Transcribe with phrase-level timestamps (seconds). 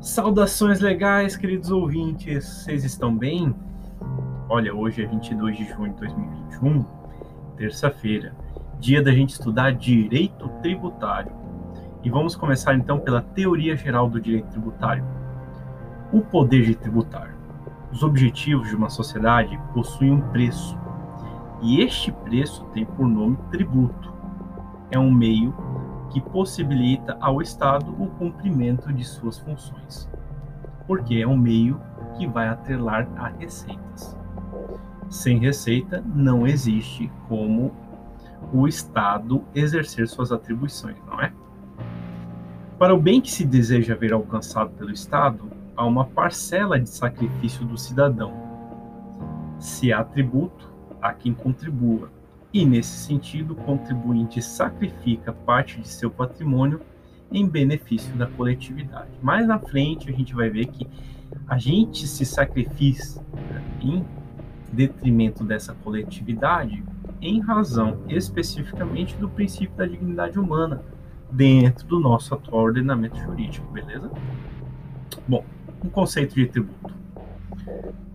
[0.00, 3.52] Saudações legais, queridos ouvintes, vocês estão bem?
[4.48, 6.84] Olha, hoje é 22 de junho de 2021,
[7.56, 8.32] terça-feira,
[8.78, 11.32] dia da gente estudar direito tributário.
[12.04, 15.04] E vamos começar então pela teoria geral do direito tributário.
[16.12, 17.36] O poder de tributar.
[17.90, 20.78] Os objetivos de uma sociedade possuem um preço,
[21.60, 24.12] e este preço tem por nome tributo.
[24.92, 25.52] É um meio
[26.10, 30.08] que possibilita ao Estado o cumprimento de suas funções,
[30.86, 31.80] porque é um meio
[32.16, 34.16] que vai atrelar a receitas.
[35.08, 37.72] Sem receita, não existe como
[38.52, 41.32] o Estado exercer suas atribuições, não é?
[42.78, 47.64] Para o bem que se deseja ver alcançado pelo Estado, há uma parcela de sacrifício
[47.66, 48.32] do cidadão.
[49.58, 52.10] Se há tributo, há quem contribua,
[52.52, 56.80] e, nesse sentido, o contribuinte sacrifica parte de seu patrimônio
[57.30, 59.10] em benefício da coletividade.
[59.22, 60.86] Mais na frente, a gente vai ver que
[61.46, 63.22] a gente se sacrifica
[63.82, 64.04] em
[64.72, 66.82] detrimento dessa coletividade
[67.20, 70.82] em razão especificamente do princípio da dignidade humana
[71.30, 74.10] dentro do nosso atual ordenamento jurídico, beleza?
[75.26, 75.44] Bom,
[75.84, 76.94] um conceito de tributo.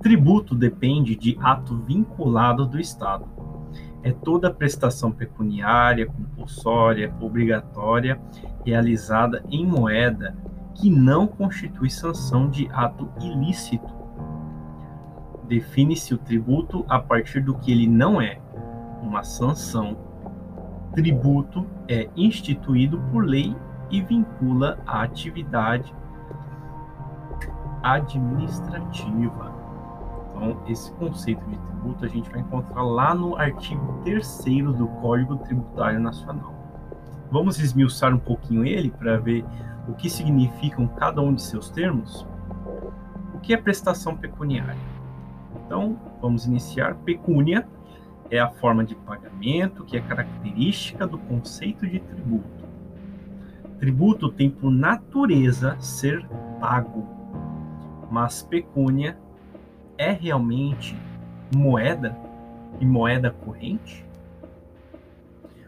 [0.00, 3.26] Tributo depende de ato vinculado do Estado
[4.02, 8.20] é toda prestação pecuniária, compulsória, obrigatória,
[8.64, 10.36] realizada em moeda
[10.74, 13.94] que não constitui sanção de ato ilícito.
[15.44, 18.40] Define-se o tributo a partir do que ele não é
[19.02, 19.96] uma sanção.
[20.94, 23.54] Tributo é instituído por lei
[23.90, 25.94] e vincula a atividade
[27.82, 29.51] administrativa.
[30.42, 34.44] Então, esse conceito de tributo a gente vai encontrar lá no artigo 3
[34.76, 36.52] do Código Tributário Nacional.
[37.30, 39.44] Vamos esmiuçar um pouquinho ele para ver
[39.86, 42.26] o que significam cada um de seus termos?
[43.32, 44.76] O que é prestação pecuniária?
[45.64, 46.96] Então, vamos iniciar.
[46.96, 47.64] Pecúnia
[48.28, 52.64] é a forma de pagamento que é característica do conceito de tributo.
[53.78, 56.26] Tributo tem por natureza ser
[56.58, 57.06] pago,
[58.10, 59.16] mas pecúnia
[60.02, 60.96] é realmente
[61.54, 62.16] moeda
[62.80, 64.04] e moeda corrente?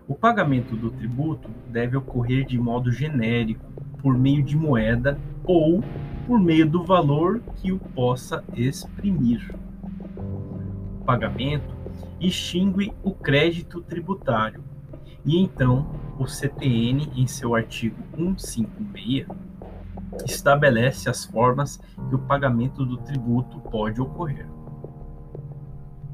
[0.09, 3.65] O pagamento do tributo deve ocorrer de modo genérico,
[4.03, 5.83] por meio de moeda ou
[6.27, 9.55] por meio do valor que o possa exprimir.
[11.01, 11.72] O pagamento
[12.21, 14.62] extingue o crédito tributário
[15.25, 15.87] e então
[16.19, 19.27] o CTN, em seu artigo 156,
[20.27, 24.47] estabelece as formas que o pagamento do tributo pode ocorrer.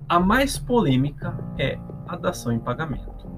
[0.08, 3.28] A mais polêmica é a dação em pagamento,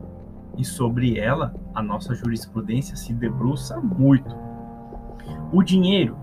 [0.57, 4.35] e sobre ela a nossa jurisprudência se debruça muito.
[5.53, 6.17] O dinheiro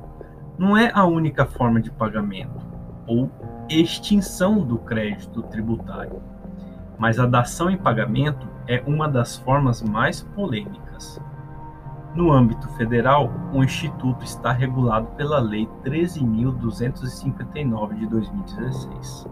[0.58, 2.68] não é a única forma de pagamento
[3.08, 3.32] ou
[3.70, 6.22] extinção do crédito tributário,
[6.98, 11.22] mas a dação em pagamento é uma das formas mais polêmicas.
[12.16, 19.28] No âmbito federal, o Instituto está regulado pela Lei 13.259 de 2016.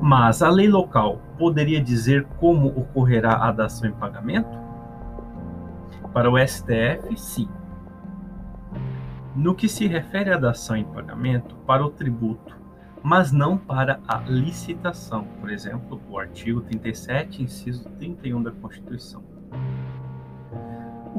[0.00, 4.58] Mas a lei local poderia dizer como ocorrerá a dação em pagamento?
[6.12, 7.48] Para o STF, sim.
[9.36, 12.56] No que se refere à dação em pagamento, para o tributo,
[13.02, 19.33] mas não para a licitação, por exemplo, o artigo 37, inciso 31 da Constituição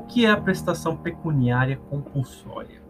[0.08, 2.82] que é a prestação pecuniária compulsória?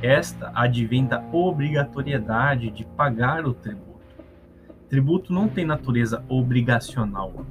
[0.00, 3.88] Esta advém da obrigatoriedade de pagar o tributo.
[4.88, 7.46] Tributo não tem natureza obrigacional,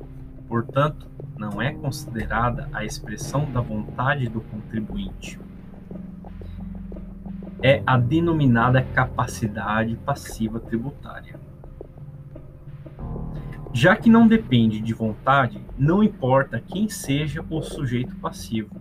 [0.47, 1.07] portanto,
[1.37, 5.39] não é considerada a expressão da vontade do contribuinte.
[7.61, 11.39] É a denominada capacidade passiva tributária.
[13.73, 18.75] Já que não depende de vontade, não importa quem seja o sujeito passivo.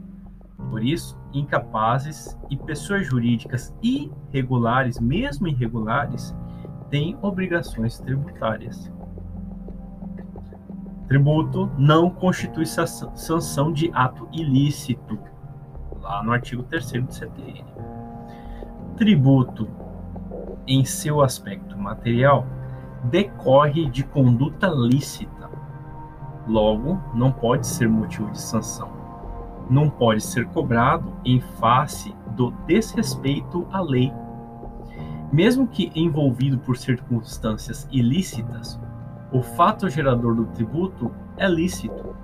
[0.70, 6.34] Por isso, incapazes e pessoas jurídicas irregulares, mesmo irregulares,
[6.90, 8.90] têm obrigações tributárias.
[11.06, 15.18] Tributo não constitui sanção de ato ilícito,
[16.00, 17.64] lá no artigo 3 do CTN.
[18.96, 19.68] Tributo,
[20.66, 22.46] em seu aspecto material,
[23.04, 25.50] decorre de conduta lícita.
[26.46, 28.90] Logo, não pode ser motivo de sanção.
[29.68, 34.12] Não pode ser cobrado em face do desrespeito à lei.
[35.32, 38.78] Mesmo que envolvido por circunstâncias ilícitas,
[39.32, 42.14] o fato gerador do tributo é lícito.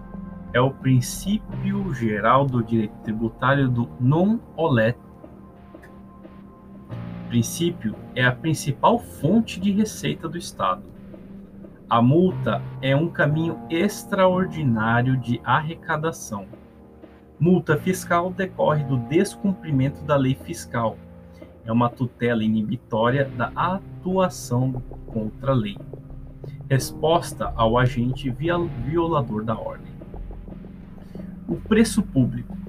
[0.52, 4.96] É o princípio geral do direito tributário do non olet
[7.32, 10.82] princípio, é a principal fonte de receita do Estado.
[11.88, 16.44] A multa é um caminho extraordinário de arrecadação.
[17.40, 20.98] Multa fiscal decorre do descumprimento da lei fiscal.
[21.64, 25.78] É uma tutela inibitória da atuação contra a lei.
[26.68, 29.94] Resposta ao agente violador da ordem.
[31.48, 32.61] O preço público.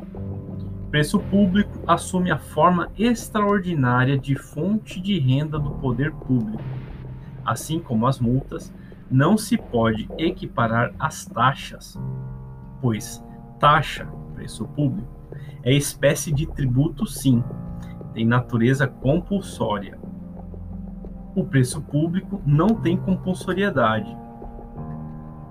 [0.93, 6.63] Preço público assume a forma extraordinária de fonte de renda do poder público,
[7.43, 8.71] assim como as multas
[9.09, 11.99] não se pode equiparar às taxas,
[12.79, 13.25] pois
[13.59, 14.05] taxa,
[14.35, 15.09] preço público,
[15.63, 17.43] é espécie de tributo sim,
[18.13, 19.97] tem natureza compulsória.
[21.35, 24.15] O preço público não tem compulsoriedade.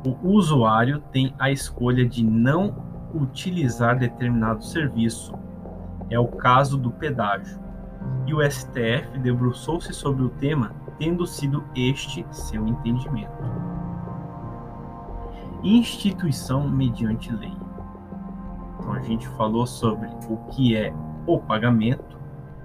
[0.04, 5.34] O usuário tem a escolha de não utilizar determinado serviço.
[6.10, 7.60] É o caso do pedágio.
[8.26, 13.32] E o STF debruçou-se sobre o tema tendo sido este seu entendimento.
[15.62, 17.52] Instituição mediante lei.
[18.78, 20.92] Então a gente falou sobre o que é
[21.26, 22.18] o pagamento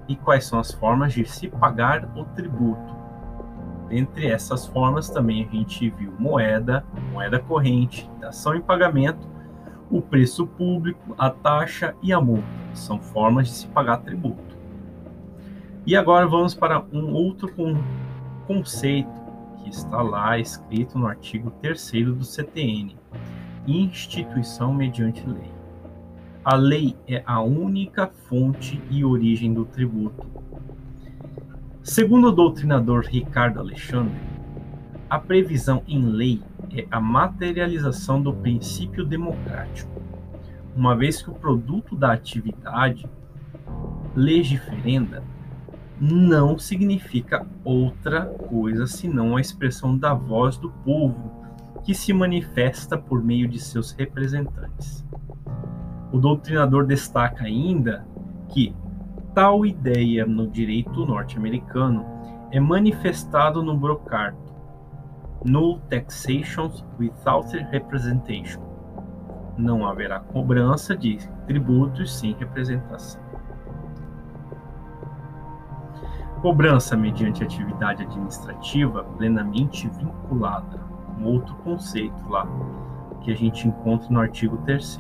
[0.08, 2.96] e quais são as formas de se pagar o tributo.
[3.90, 9.28] Entre essas formas também a gente viu moeda, moeda corrente, dação em pagamento,
[9.90, 12.48] o preço público, a taxa e a multa.
[12.74, 14.58] São formas de se pagar tributo.
[15.86, 17.54] E agora vamos para um outro
[18.46, 19.10] conceito
[19.58, 22.96] que está lá escrito no artigo 3 do CTN:
[23.66, 25.52] instituição mediante lei.
[26.44, 30.26] A lei é a única fonte e origem do tributo.
[31.84, 34.20] Segundo o doutrinador Ricardo Alexandre,
[35.10, 36.42] a previsão em lei
[36.72, 40.02] é a materialização do princípio democrático,
[40.76, 43.10] uma vez que o produto da atividade
[44.16, 45.24] legiferenda
[46.00, 51.32] não significa outra coisa senão a expressão da voz do povo
[51.84, 55.06] que se manifesta por meio de seus representantes.
[56.12, 58.06] O doutrinador destaca ainda
[58.50, 58.76] que
[59.34, 62.06] tal ideia no direito norte-americano
[62.52, 64.47] é manifestado no brocardo,
[65.48, 68.62] no taxation without representation.
[69.58, 71.18] Não haverá cobrança de
[71.48, 73.22] tributos sem representação.
[76.42, 80.82] Cobrança mediante atividade administrativa plenamente vinculada,
[81.18, 82.46] um outro conceito lá
[83.22, 85.00] que a gente encontra no artigo 3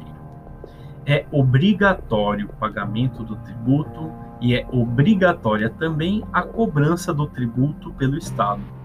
[1.05, 8.17] É obrigatório o pagamento do tributo e é obrigatória também a cobrança do tributo pelo
[8.17, 8.76] Estado.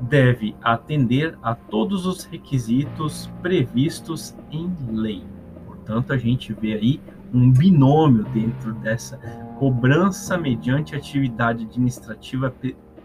[0.00, 5.24] Deve atender a todos os requisitos previstos em lei.
[5.66, 7.00] Portanto, a gente vê aí
[7.32, 9.16] um binômio dentro dessa
[9.58, 12.54] cobrança mediante atividade administrativa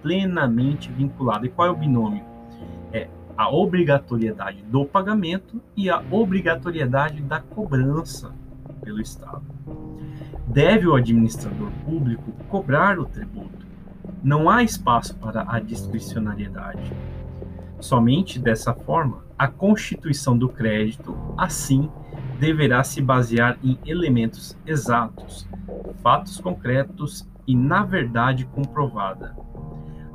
[0.01, 1.45] plenamente vinculada.
[1.45, 2.23] E qual é o binômio?
[2.91, 8.31] É a obrigatoriedade do pagamento e a obrigatoriedade da cobrança
[8.83, 9.41] pelo Estado.
[10.47, 13.62] Deve o administrador público cobrar o tributo.
[14.23, 16.91] Não há espaço para a discricionariedade.
[17.79, 21.89] Somente dessa forma, a constituição do crédito, assim,
[22.39, 25.47] deverá se basear em elementos exatos,
[26.01, 29.35] fatos concretos e na verdade comprovada.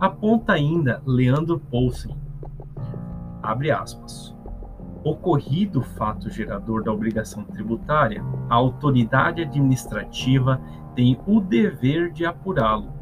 [0.00, 2.16] Aponta ainda Leandro Poulsen,
[3.42, 4.34] abre aspas,
[5.02, 10.60] ocorrido o fato gerador da obrigação tributária, a autoridade administrativa
[10.94, 12.92] tem o dever de apurá-lo,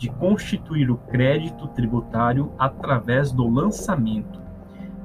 [0.00, 4.40] de constituir o crédito tributário através do lançamento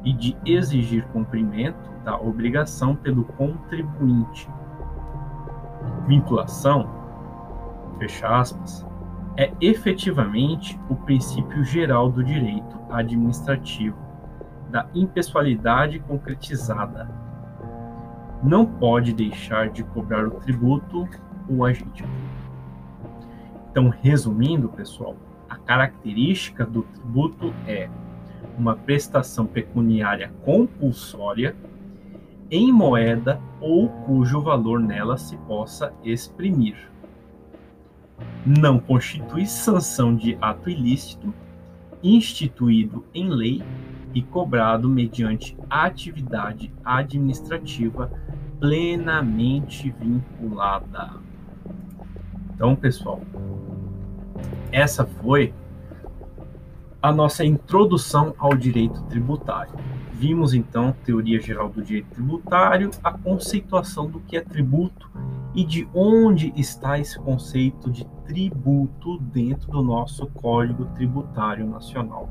[0.06, 4.50] e de exigir cumprimento da obrigação pelo contribuinte.
[6.08, 6.90] Vinculação,
[8.00, 8.88] fecha aspas,
[9.36, 13.98] é efetivamente o princípio geral do direito administrativo,
[14.70, 17.10] da impessoalidade concretizada.
[18.42, 21.06] Não pode deixar de cobrar o tributo
[21.50, 22.06] o agente
[23.76, 25.18] Então, resumindo, pessoal,
[25.50, 27.90] a característica do tributo é
[28.58, 31.54] uma prestação pecuniária compulsória
[32.50, 36.78] em moeda ou cujo valor nela se possa exprimir.
[38.46, 41.34] Não constitui sanção de ato ilícito,
[42.02, 43.62] instituído em lei
[44.14, 48.10] e cobrado mediante atividade administrativa
[48.58, 51.25] plenamente vinculada.
[52.56, 53.20] Então, pessoal,
[54.72, 55.54] essa foi
[57.02, 59.74] a nossa introdução ao direito tributário.
[60.14, 65.12] Vimos então teoria geral do direito tributário, a conceituação do que é tributo
[65.54, 72.30] e de onde está esse conceito de tributo dentro do nosso Código Tributário Nacional.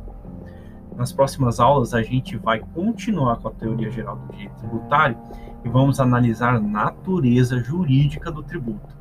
[0.96, 5.18] Nas próximas aulas, a gente vai continuar com a teoria geral do direito tributário
[5.62, 8.94] e vamos analisar a natureza jurídica do tributo.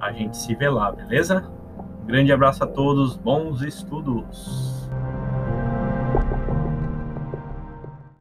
[0.00, 1.44] A gente se vê lá, beleza?
[2.02, 4.88] Um grande abraço a todos, bons estudos!